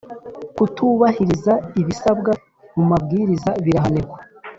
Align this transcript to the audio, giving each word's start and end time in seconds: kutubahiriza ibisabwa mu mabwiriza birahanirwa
kutubahiriza 0.55 1.53
ibisabwa 1.81 2.31
mu 2.75 2.83
mabwiriza 2.91 3.49
birahanirwa 3.63 4.17